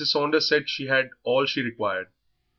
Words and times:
Saunders 0.03 0.47
said 0.47 0.67
she 0.67 0.87
had 0.87 1.11
all 1.21 1.45
she 1.45 1.61
required. 1.61 2.07